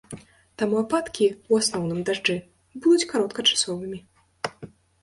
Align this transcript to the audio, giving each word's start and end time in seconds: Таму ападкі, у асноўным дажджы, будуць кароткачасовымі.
Таму 0.61 0.79
ападкі, 0.83 1.27
у 1.51 1.59
асноўным 1.65 1.99
дажджы, 2.09 2.37
будуць 2.87 3.07
кароткачасовымі. 3.13 4.07